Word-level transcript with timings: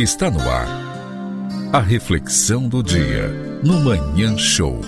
Está 0.00 0.30
no 0.30 0.38
ar. 0.48 0.68
A 1.72 1.80
reflexão 1.80 2.68
do 2.68 2.84
dia 2.84 3.28
no 3.64 3.80
Manhã 3.80 4.38
Show. 4.38 4.80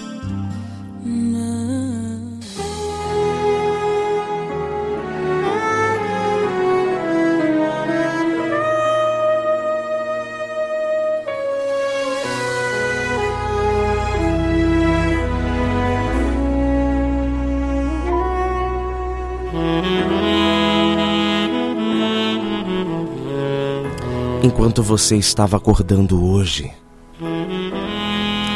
Enquanto 24.42 24.82
você 24.82 25.16
estava 25.16 25.58
acordando 25.58 26.24
hoje, 26.24 26.72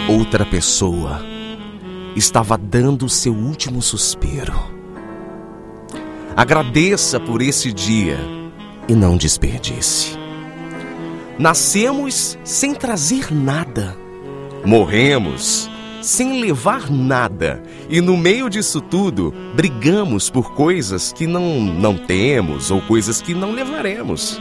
outra 0.09 0.46
pessoa 0.46 1.20
estava 2.16 2.56
dando 2.56 3.06
seu 3.06 3.34
último 3.34 3.82
suspiro. 3.82 4.54
Agradeça 6.34 7.20
por 7.20 7.42
esse 7.42 7.70
dia 7.70 8.18
e 8.88 8.95
não 8.95 9.18
desperdice. 9.18 10.18
Nascemos 11.38 12.38
sem 12.42 12.74
trazer 12.74 13.30
nada, 13.30 13.95
morremos 14.64 15.70
sem 16.01 16.40
levar 16.40 16.90
nada, 16.90 17.62
e 17.90 18.01
no 18.01 18.16
meio 18.16 18.48
disso 18.48 18.80
tudo, 18.80 19.34
brigamos 19.54 20.30
por 20.30 20.52
coisas 20.52 21.12
que 21.12 21.26
não, 21.26 21.60
não 21.60 21.96
temos 21.96 22.70
ou 22.70 22.80
coisas 22.82 23.20
que 23.20 23.34
não 23.34 23.52
levaremos. 23.52 24.40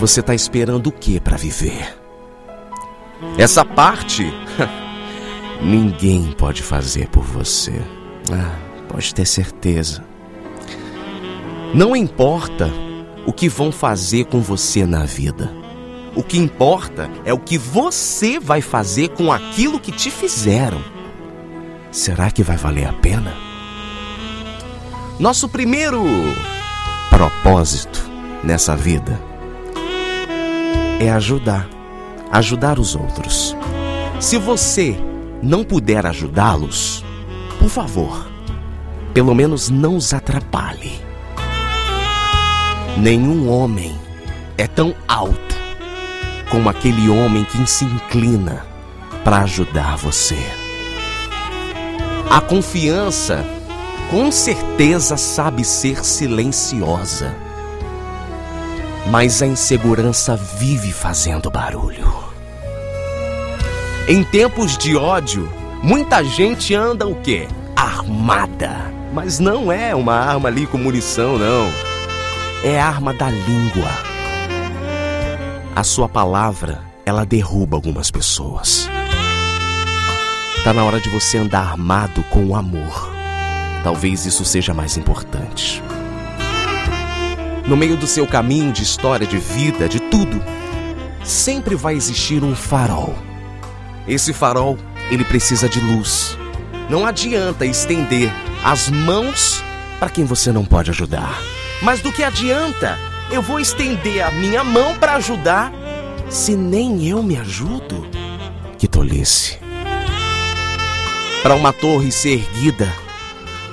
Você 0.00 0.20
está 0.20 0.34
esperando 0.34 0.86
o 0.86 0.92
que 0.92 1.20
para 1.20 1.36
viver? 1.36 1.94
Essa 3.36 3.66
parte 3.66 4.32
ninguém 5.60 6.32
pode 6.32 6.62
fazer 6.62 7.06
por 7.08 7.22
você. 7.22 7.82
Ah, 8.32 8.56
pode 8.88 9.14
ter 9.14 9.26
certeza. 9.26 10.02
Não 11.74 11.94
importa 11.94 12.72
o 13.26 13.32
que 13.32 13.46
vão 13.46 13.70
fazer 13.70 14.24
com 14.24 14.40
você 14.40 14.86
na 14.86 15.04
vida. 15.04 15.52
O 16.16 16.22
que 16.22 16.38
importa 16.38 17.10
é 17.22 17.34
o 17.34 17.38
que 17.38 17.58
você 17.58 18.40
vai 18.40 18.62
fazer 18.62 19.10
com 19.10 19.30
aquilo 19.30 19.78
que 19.78 19.92
te 19.92 20.10
fizeram. 20.10 20.82
Será 21.92 22.30
que 22.30 22.42
vai 22.42 22.56
valer 22.56 22.88
a 22.88 22.94
pena? 22.94 23.34
Nosso 25.18 25.46
primeiro 25.46 26.02
propósito 27.10 28.00
nessa 28.42 28.74
vida 28.74 29.28
é 31.00 31.10
ajudar. 31.10 31.66
Ajudar 32.30 32.78
os 32.78 32.94
outros. 32.94 33.56
Se 34.20 34.36
você 34.36 34.96
não 35.42 35.64
puder 35.64 36.04
ajudá-los, 36.04 37.02
por 37.58 37.70
favor, 37.70 38.28
pelo 39.14 39.34
menos 39.34 39.70
não 39.70 39.96
os 39.96 40.12
atrapalhe. 40.12 41.00
Nenhum 42.98 43.48
homem 43.48 43.98
é 44.58 44.66
tão 44.66 44.94
alto 45.08 45.56
como 46.50 46.68
aquele 46.68 47.08
homem 47.08 47.44
que 47.44 47.66
se 47.66 47.84
inclina 47.84 48.66
para 49.24 49.38
ajudar 49.38 49.96
você. 49.96 50.38
A 52.28 52.40
confiança, 52.40 53.44
com 54.10 54.30
certeza, 54.30 55.16
sabe 55.16 55.64
ser 55.64 56.04
silenciosa 56.04 57.34
mas 59.06 59.42
a 59.42 59.46
insegurança 59.46 60.36
vive 60.36 60.92
fazendo 60.92 61.50
barulho. 61.50 62.30
Em 64.08 64.24
tempos 64.24 64.76
de 64.76 64.96
ódio, 64.96 65.48
muita 65.82 66.24
gente 66.24 66.74
anda 66.74 67.06
o 67.06 67.14
quê? 67.14 67.46
Armada. 67.76 68.92
Mas 69.12 69.38
não 69.38 69.70
é 69.70 69.94
uma 69.94 70.14
arma 70.14 70.48
ali 70.48 70.66
com 70.66 70.78
munição, 70.78 71.38
não. 71.38 71.70
É 72.62 72.80
a 72.80 72.86
arma 72.86 73.12
da 73.12 73.30
língua. 73.30 73.90
A 75.74 75.82
sua 75.82 76.08
palavra, 76.08 76.80
ela 77.06 77.24
derruba 77.24 77.76
algumas 77.76 78.10
pessoas. 78.10 78.88
Tá 80.62 80.74
na 80.74 80.84
hora 80.84 81.00
de 81.00 81.08
você 81.08 81.38
andar 81.38 81.60
armado 81.60 82.22
com 82.24 82.44
o 82.46 82.54
amor. 82.54 83.10
Talvez 83.82 84.26
isso 84.26 84.44
seja 84.44 84.74
mais 84.74 84.96
importante. 84.96 85.82
No 87.70 87.76
meio 87.76 87.96
do 87.96 88.04
seu 88.04 88.26
caminho 88.26 88.72
de 88.72 88.82
história, 88.82 89.24
de 89.24 89.38
vida, 89.38 89.88
de 89.88 90.00
tudo, 90.00 90.42
sempre 91.22 91.76
vai 91.76 91.94
existir 91.94 92.42
um 92.42 92.52
farol. 92.52 93.14
Esse 94.08 94.32
farol, 94.32 94.76
ele 95.08 95.22
precisa 95.22 95.68
de 95.68 95.78
luz. 95.78 96.36
Não 96.88 97.06
adianta 97.06 97.64
estender 97.64 98.28
as 98.64 98.88
mãos 98.88 99.62
para 100.00 100.10
quem 100.10 100.24
você 100.24 100.50
não 100.50 100.64
pode 100.64 100.90
ajudar. 100.90 101.40
Mas 101.80 102.00
do 102.00 102.10
que 102.10 102.24
adianta 102.24 102.98
eu 103.30 103.40
vou 103.40 103.60
estender 103.60 104.20
a 104.20 104.32
minha 104.32 104.64
mão 104.64 104.98
para 104.98 105.14
ajudar 105.14 105.72
se 106.28 106.56
nem 106.56 107.06
eu 107.06 107.22
me 107.22 107.36
ajudo? 107.36 108.04
Que 108.78 108.88
tolice. 108.88 109.60
Para 111.40 111.54
uma 111.54 111.72
torre 111.72 112.10
ser 112.10 112.32
erguida, 112.32 112.92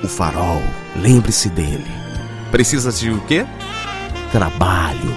o 0.04 0.06
farol, 0.06 0.62
lembre-se 0.94 1.48
dele. 1.48 1.90
Precisa 2.52 2.92
de 2.92 3.10
o 3.10 3.20
quê? 3.22 3.44
Trabalho, 4.32 5.14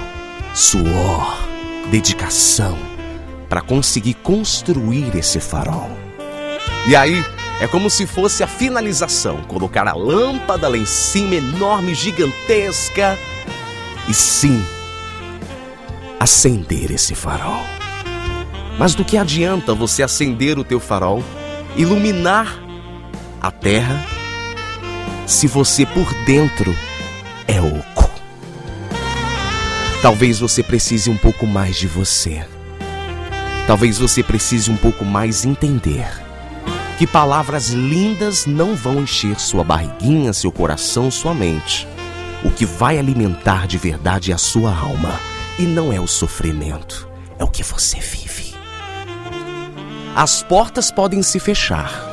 suor, 0.54 1.38
dedicação 1.90 2.78
para 3.50 3.62
conseguir 3.62 4.14
construir 4.16 5.16
esse 5.16 5.40
farol. 5.40 5.90
E 6.88 6.96
aí, 6.96 7.24
é 7.60 7.68
como 7.68 7.90
se 7.90 8.08
fosse 8.08 8.44
a 8.44 8.48
finalização, 8.48 9.44
colocar 9.44 9.88
a 9.88 9.94
lâmpada 9.94 10.68
lá 10.68 10.78
em 10.78 10.86
cima, 10.86 11.36
enorme, 11.36 11.94
gigantesca, 11.94 13.18
e 14.08 14.14
sim, 14.14 14.66
acender 16.20 16.92
esse 16.92 17.14
farol. 17.14 17.62
Mas 18.80 18.96
do 18.96 19.06
que 19.06 19.18
adianta 19.18 19.76
você 19.76 20.02
acender 20.02 20.58
o 20.58 20.64
teu 20.64 20.80
farol, 20.80 21.24
iluminar 21.76 22.58
a 23.40 23.52
terra, 23.52 24.04
se 25.28 25.46
você 25.46 25.86
por 25.86 26.12
dentro 26.26 26.76
é 27.48 27.62
oco? 27.62 28.00
Talvez 30.01 30.39
você 30.39 30.63
precise 30.63 31.12
um 31.12 31.17
pouco 31.17 31.45
mais 31.45 31.78
de 31.78 31.85
você. 31.85 32.44
Talvez 33.67 34.00
você 34.00 34.23
precise 34.23 34.72
um 34.72 34.75
pouco 34.75 35.06
mais 35.06 35.45
entender 35.45 36.07
que 36.97 37.06
palavras 37.06 37.69
lindas 37.69 38.47
não 38.47 38.75
vão 38.75 39.03
encher 39.03 39.39
sua 39.39 39.63
barriguinha, 39.63 40.34
seu 40.34 40.51
coração, 40.51 41.12
sua 41.12 41.35
mente. 41.35 41.88
O 42.44 42.50
que 42.50 42.66
vai 42.66 42.97
alimentar 42.97 43.67
de 43.67 43.78
verdade 43.78 44.31
é 44.31 44.34
a 44.34 44.39
sua 44.39 44.75
alma 44.75 45.19
e 45.59 45.63
não 45.63 45.94
é 45.94 46.00
o 46.00 46.07
sofrimento, 46.07 47.07
é 47.38 47.44
o 47.44 47.47
que 47.47 47.62
você 47.62 48.00
vive. 48.00 48.56
As 50.16 50.41
portas 50.41 50.89
podem 50.89 51.22
se 51.22 51.39
fechar, 51.39 52.12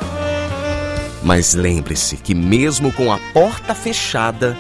mas 1.23 1.55
lembre-se 1.55 2.19
que, 2.19 2.35
mesmo 2.35 2.93
com 2.93 3.11
a 3.11 3.19
porta 3.33 3.75
fechada, 3.75 4.55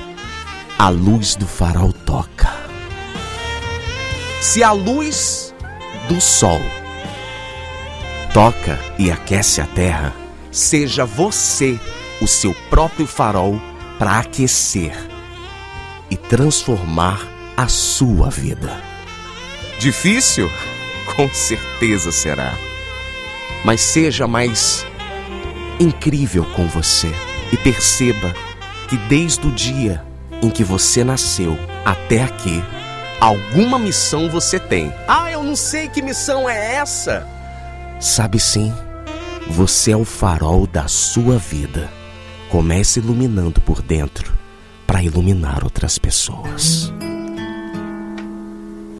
a 0.78 0.88
luz 0.88 1.36
do 1.36 1.46
farol 1.46 1.92
toca. 1.92 2.47
Se 4.40 4.62
a 4.62 4.70
luz 4.70 5.52
do 6.08 6.20
sol 6.20 6.60
toca 8.32 8.78
e 8.96 9.10
aquece 9.10 9.60
a 9.60 9.66
terra, 9.66 10.14
seja 10.52 11.04
você 11.04 11.78
o 12.20 12.26
seu 12.26 12.54
próprio 12.70 13.06
farol 13.06 13.60
para 13.98 14.20
aquecer 14.20 14.96
e 16.08 16.16
transformar 16.16 17.20
a 17.56 17.66
sua 17.66 18.30
vida. 18.30 18.80
Difícil? 19.80 20.48
Com 21.16 21.28
certeza 21.32 22.12
será. 22.12 22.54
Mas 23.64 23.80
seja 23.80 24.28
mais 24.28 24.86
incrível 25.80 26.44
com 26.54 26.66
você 26.68 27.12
e 27.52 27.56
perceba 27.56 28.32
que 28.88 28.96
desde 28.96 29.46
o 29.48 29.50
dia 29.50 30.04
em 30.40 30.48
que 30.48 30.62
você 30.62 31.02
nasceu 31.02 31.58
até 31.84 32.22
aqui, 32.22 32.62
Alguma 33.20 33.78
missão 33.80 34.30
você 34.30 34.60
tem. 34.60 34.92
Ah, 35.08 35.30
eu 35.30 35.42
não 35.42 35.56
sei 35.56 35.88
que 35.88 36.00
missão 36.00 36.48
é 36.48 36.74
essa. 36.74 37.26
Sabe 38.00 38.38
sim, 38.38 38.72
você 39.50 39.90
é 39.90 39.96
o 39.96 40.04
farol 40.04 40.68
da 40.68 40.86
sua 40.86 41.36
vida. 41.36 41.90
Comece 42.48 43.00
iluminando 43.00 43.60
por 43.60 43.82
dentro 43.82 44.32
para 44.86 45.02
iluminar 45.02 45.64
outras 45.64 45.98
pessoas. 45.98 46.92